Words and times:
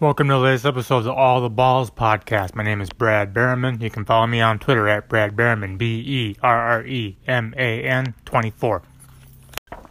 Welcome 0.00 0.28
to 0.28 0.34
the 0.34 0.38
latest 0.38 0.64
episode 0.64 0.98
of 0.98 1.04
the 1.04 1.12
All 1.12 1.40
the 1.40 1.50
Balls 1.50 1.90
podcast. 1.90 2.54
My 2.54 2.62
name 2.62 2.80
is 2.80 2.88
Brad 2.88 3.34
Berreman. 3.34 3.82
You 3.82 3.90
can 3.90 4.04
follow 4.04 4.28
me 4.28 4.40
on 4.40 4.60
Twitter 4.60 4.88
at 4.88 5.08
Brad 5.08 5.34
Berreman, 5.34 5.76
B 5.76 5.98
E 6.06 6.36
R 6.40 6.56
R 6.56 6.86
E 6.86 7.16
M 7.26 7.52
A 7.56 7.82
N 7.82 8.14
24. 8.24 8.82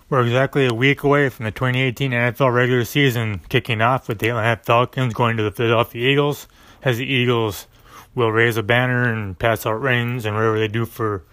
We're 0.10 0.22
exactly 0.22 0.66
a 0.66 0.74
week 0.74 1.04
away 1.04 1.28
from 1.28 1.44
the 1.44 1.52
2018 1.52 2.12
NFL 2.12 2.54
regular 2.54 2.86
season 2.86 3.42
kicking 3.50 3.82
off 3.82 4.08
with 4.08 4.20
the 4.20 4.30
Atlanta 4.30 4.62
Falcons 4.64 5.14
going 5.14 5.36
to 5.36 5.44
the 5.44 5.52
Philadelphia 5.52 6.10
Eagles, 6.10 6.48
as 6.84 7.00
the 7.00 7.06
Eagles 7.06 7.68
will 8.16 8.32
raise 8.32 8.56
a 8.56 8.64
banner 8.64 9.12
and 9.12 9.38
pass 9.38 9.66
out 9.66 9.82
rings 9.82 10.26
and 10.26 10.38
whatever 10.38 10.58
they 10.58 10.70
do 10.70 10.86
for 10.86 11.26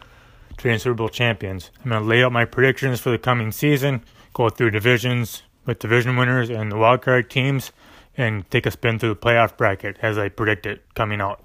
training 0.56 0.80
Super 0.80 0.94
Bowl 0.94 1.08
champions. 1.08 1.70
I'm 1.84 1.90
going 1.90 2.02
to 2.02 2.08
lay 2.08 2.24
out 2.24 2.32
my 2.32 2.44
predictions 2.44 2.98
for 2.98 3.10
the 3.10 3.18
coming 3.18 3.52
season, 3.52 4.02
go 4.32 4.48
through 4.48 4.72
divisions 4.72 5.44
with 5.64 5.78
division 5.78 6.16
winners 6.16 6.50
and 6.50 6.72
the 6.72 6.76
wildcard 6.76 7.28
teams 7.28 7.70
and 8.16 8.48
take 8.50 8.66
a 8.66 8.70
spin 8.70 8.98
through 8.98 9.10
the 9.10 9.16
playoff 9.16 9.56
bracket 9.56 9.98
as 10.02 10.18
I 10.18 10.28
predicted 10.28 10.80
coming 10.94 11.20
out. 11.20 11.44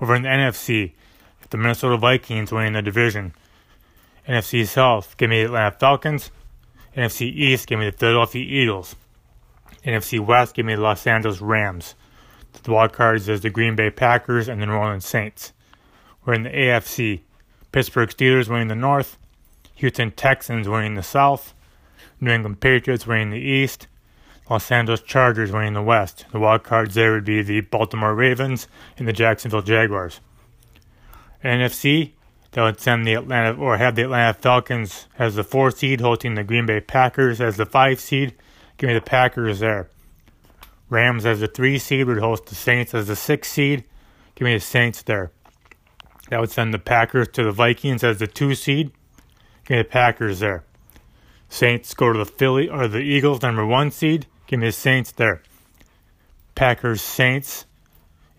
Over 0.00 0.14
in 0.14 0.22
the 0.22 0.28
NFC, 0.28 0.92
the 1.50 1.56
Minnesota 1.56 1.96
Vikings 1.96 2.52
winning 2.52 2.72
the 2.72 2.82
division. 2.82 3.34
NFC 4.28 4.66
South, 4.66 5.16
give 5.16 5.30
me 5.30 5.40
the 5.40 5.46
Atlanta 5.46 5.72
Falcons. 5.72 6.30
NFC 6.96 7.32
East, 7.32 7.66
give 7.66 7.78
me 7.78 7.86
the 7.86 7.96
Philadelphia 7.96 8.42
Eagles. 8.42 8.96
NFC 9.84 10.24
West, 10.24 10.54
give 10.54 10.66
me 10.66 10.74
the 10.74 10.80
Los 10.80 11.06
Angeles 11.06 11.40
Rams. 11.40 11.94
The 12.62 12.70
wild 12.70 12.92
cards 12.92 13.28
is 13.28 13.40
the 13.40 13.50
Green 13.50 13.74
Bay 13.74 13.90
Packers 13.90 14.48
and 14.48 14.60
the 14.60 14.66
New 14.66 14.74
Orleans 14.74 15.06
Saints. 15.06 15.52
We're 16.24 16.34
in 16.34 16.44
the 16.44 16.50
AFC. 16.50 17.22
Pittsburgh 17.72 18.10
Steelers 18.10 18.48
winning 18.48 18.68
the 18.68 18.74
North. 18.74 19.18
Houston 19.76 20.10
Texans 20.12 20.68
winning 20.68 20.94
the 20.94 21.02
South. 21.02 21.54
New 22.20 22.30
England 22.30 22.60
Patriots 22.60 23.06
winning 23.06 23.30
the 23.30 23.38
East. 23.38 23.88
Los 24.50 24.70
Angeles 24.70 25.00
Chargers 25.00 25.52
winning 25.52 25.74
the 25.74 25.82
West. 25.82 26.26
The 26.32 26.40
wild 26.40 26.64
cards 26.64 26.94
there 26.94 27.12
would 27.12 27.24
be 27.24 27.42
the 27.42 27.60
Baltimore 27.60 28.14
Ravens 28.14 28.68
and 28.98 29.06
the 29.06 29.12
Jacksonville 29.12 29.62
Jaguars. 29.62 30.20
NFC, 31.44 32.12
that 32.52 32.62
would 32.62 32.80
send 32.80 33.06
the 33.06 33.14
Atlanta 33.14 33.54
or 33.54 33.78
have 33.78 33.94
the 33.96 34.02
Atlanta 34.02 34.34
Falcons 34.34 35.08
as 35.18 35.34
the 35.34 35.44
four 35.44 35.70
seed, 35.70 36.00
hosting 36.00 36.34
the 36.34 36.44
Green 36.44 36.66
Bay 36.66 36.80
Packers 36.80 37.40
as 37.40 37.56
the 37.56 37.66
five 37.66 37.98
seed. 37.98 38.34
Give 38.76 38.88
me 38.88 38.94
the 38.94 39.00
Packers 39.00 39.60
there. 39.60 39.88
Rams 40.90 41.24
as 41.24 41.40
the 41.40 41.48
three 41.48 41.78
seed 41.78 42.06
would 42.06 42.18
host 42.18 42.46
the 42.46 42.54
Saints 42.54 42.92
as 42.92 43.06
the 43.06 43.16
six 43.16 43.50
seed. 43.50 43.84
Give 44.34 44.44
me 44.44 44.54
the 44.54 44.60
Saints 44.60 45.02
there. 45.02 45.32
That 46.28 46.40
would 46.40 46.50
send 46.50 46.74
the 46.74 46.78
Packers 46.78 47.28
to 47.28 47.44
the 47.44 47.52
Vikings 47.52 48.04
as 48.04 48.18
the 48.18 48.26
two 48.26 48.54
seed. 48.54 48.92
Give 49.64 49.76
me 49.76 49.82
the 49.82 49.88
Packers 49.88 50.40
there. 50.40 50.64
Saints 51.48 51.94
go 51.94 52.12
to 52.12 52.18
the 52.18 52.26
Philly 52.26 52.68
or 52.68 52.88
the 52.88 52.98
Eagles, 52.98 53.42
number 53.42 53.64
one 53.64 53.90
seed. 53.90 54.26
Give 54.52 54.60
me 54.60 54.66
the 54.66 54.72
Saints 54.72 55.12
there. 55.12 55.40
Packers 56.54 57.00
Saints 57.00 57.64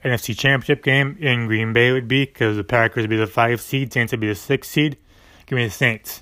NFC 0.05 0.37
Championship 0.37 0.83
game 0.83 1.17
in 1.19 1.47
Green 1.47 1.73
Bay 1.73 1.91
would 1.91 2.07
be 2.07 2.25
because 2.25 2.55
the 2.55 2.63
Packers 2.63 3.01
would 3.01 3.09
be 3.09 3.17
the 3.17 3.25
five 3.25 3.59
seed, 3.59 3.91
Saints 3.91 4.13
would 4.13 4.19
be 4.19 4.27
the 4.27 4.35
six 4.35 4.69
seed. 4.69 4.97
Give 5.47 5.57
me 5.57 5.65
the 5.65 5.71
Saints. 5.71 6.21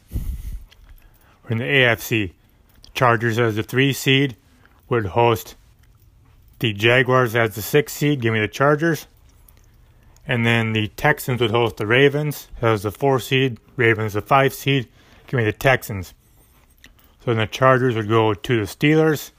We're 1.44 1.52
in 1.52 1.58
the 1.58 1.66
AFC. 1.66 2.32
The 2.84 2.90
Chargers 2.94 3.38
as 3.38 3.58
the 3.58 3.64
three 3.64 3.92
seed 3.92 4.38
would 4.88 5.08
host 5.08 5.56
the 6.60 6.72
Jaguars 6.72 7.36
as 7.36 7.56
the 7.56 7.62
six 7.62 7.92
seed. 7.92 8.22
Give 8.22 8.32
me 8.32 8.40
the 8.40 8.48
Chargers. 8.48 9.08
And 10.26 10.46
then 10.46 10.72
the 10.72 10.88
Texans 10.88 11.42
would 11.42 11.52
host 11.52 11.76
the 11.76 11.86
Ravens 11.86 12.48
as 12.62 12.84
the 12.84 12.92
four 12.92 13.20
seed. 13.20 13.60
Ravens 13.76 14.14
the 14.14 14.22
five 14.22 14.54
seed. 14.54 14.88
Give 15.28 15.38
me 15.38 15.44
the 15.44 15.52
Texans. 15.52 16.14
So 17.26 17.34
then 17.34 17.40
the 17.40 17.46
Chargers 17.46 17.98
would 17.98 18.08
go 18.08 18.34
to 18.34 18.56
the 18.56 18.64
Steelers. 18.64 19.32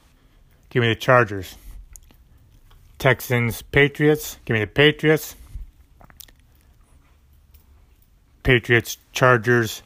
Give 0.73 0.81
me 0.81 0.89
the 0.89 0.95
Chargers. 0.95 1.56
Texans, 2.98 3.61
Patriots. 3.61 4.39
Give 4.47 4.55
me 4.55 4.61
the 4.61 4.67
Patriots. 4.67 5.37
Patriots, 8.42 8.97
Chargers, 9.12 9.83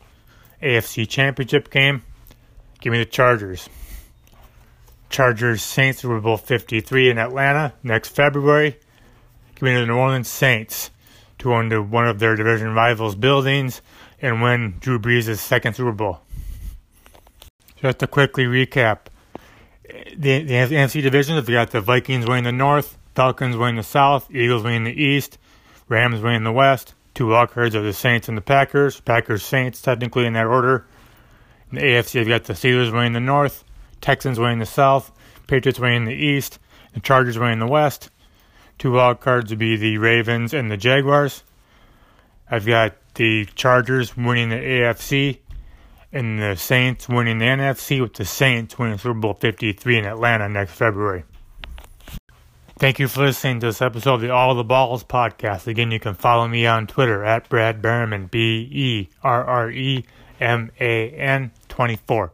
AFC 0.62 1.08
Championship 1.08 1.72
game. 1.72 2.04
Give 2.80 2.92
me 2.92 3.00
the 3.00 3.04
Chargers. 3.04 3.68
Chargers, 5.10 5.60
Saints 5.60 6.02
Super 6.02 6.20
Bowl 6.20 6.36
53 6.36 7.10
in 7.10 7.18
Atlanta 7.18 7.72
next 7.82 8.10
February. 8.10 8.78
Give 9.56 9.62
me 9.62 9.74
the 9.74 9.86
New 9.86 9.96
Orleans 9.96 10.28
Saints 10.28 10.92
to 11.38 11.46
go 11.46 11.58
into 11.58 11.82
one 11.82 12.06
of 12.06 12.20
their 12.20 12.36
division 12.36 12.74
rivals' 12.74 13.16
buildings 13.16 13.82
and 14.22 14.40
win 14.40 14.76
Drew 14.78 15.00
Brees' 15.00 15.36
second 15.38 15.74
Super 15.74 15.90
Bowl. 15.90 16.20
Just 17.74 17.98
to 17.98 18.06
quickly 18.06 18.44
recap, 18.44 19.08
the, 20.16 20.42
the 20.42 20.54
NFC 20.54 21.02
divisions, 21.02 21.46
we 21.46 21.54
got 21.54 21.70
the 21.70 21.80
Vikings 21.80 22.26
winning 22.26 22.44
the 22.44 22.52
North, 22.52 22.98
Falcons 23.14 23.56
winning 23.56 23.76
the 23.76 23.82
South, 23.82 24.30
Eagles 24.30 24.62
winning 24.62 24.84
the 24.84 25.02
East, 25.02 25.38
Rams 25.88 26.20
winning 26.20 26.44
the 26.44 26.52
West. 26.52 26.94
Two 27.14 27.26
wildcards 27.26 27.74
are 27.74 27.82
the 27.82 27.92
Saints 27.92 28.28
and 28.28 28.36
the 28.36 28.42
Packers. 28.42 29.00
Packers, 29.00 29.42
Saints, 29.42 29.80
technically 29.80 30.26
in 30.26 30.34
that 30.34 30.46
order. 30.46 30.86
In 31.70 31.76
the 31.76 31.82
AFC, 31.82 32.20
we 32.20 32.26
got 32.26 32.44
the 32.44 32.52
Steelers 32.52 32.92
winning 32.92 33.12
the 33.12 33.20
North, 33.20 33.64
Texans 34.00 34.38
winning 34.38 34.58
the 34.58 34.66
South, 34.66 35.10
Patriots 35.46 35.80
winning 35.80 36.04
the 36.04 36.14
East, 36.14 36.58
the 36.92 37.00
Chargers 37.00 37.38
winning 37.38 37.58
the 37.58 37.66
West. 37.66 38.10
Two 38.78 38.90
wildcards 38.90 39.50
would 39.50 39.58
be 39.58 39.76
the 39.76 39.98
Ravens 39.98 40.52
and 40.52 40.70
the 40.70 40.76
Jaguars. 40.76 41.42
I've 42.50 42.66
got 42.66 42.94
the 43.14 43.46
Chargers 43.54 44.16
winning 44.16 44.50
the 44.50 44.56
AFC, 44.56 45.38
and 46.12 46.40
the 46.40 46.56
Saints 46.56 47.08
winning 47.08 47.38
the 47.38 47.44
NFC 47.44 48.00
with 48.00 48.14
the 48.14 48.24
Saints 48.24 48.78
winning 48.78 48.98
Super 48.98 49.14
Bowl 49.14 49.34
53 49.34 49.98
in 49.98 50.04
Atlanta 50.04 50.48
next 50.48 50.72
February. 50.72 51.24
Thank 52.78 52.98
you 52.98 53.08
for 53.08 53.22
listening 53.24 53.60
to 53.60 53.66
this 53.66 53.80
episode 53.80 54.14
of 54.14 54.20
the 54.20 54.30
All 54.30 54.54
the 54.54 54.62
Balls 54.62 55.02
podcast. 55.02 55.66
Again, 55.66 55.90
you 55.90 55.98
can 55.98 56.14
follow 56.14 56.46
me 56.46 56.66
on 56.66 56.86
Twitter 56.86 57.24
at 57.24 57.48
Brad 57.48 57.80
Berreman, 57.80 58.30
B 58.30 58.68
E 58.70 59.08
R 59.22 59.44
R 59.44 59.70
E 59.70 60.04
M 60.40 60.70
A 60.78 61.10
N 61.10 61.52
24. 61.68 62.32